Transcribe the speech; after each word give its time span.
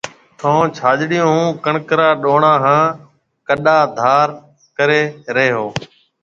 ٿَي 0.39 0.53
ڇاجڙي 0.77 1.19
هون 1.27 1.43
ڪڻڪ 1.63 1.87
را 1.99 2.07
ڏونڻا 2.23 2.53
هان 2.63 2.85
ڪَڏآ 3.47 3.77
ڌار 3.97 4.27
ڪري 4.77 5.01
رئي 5.35 5.49
هو۔ 5.55 5.65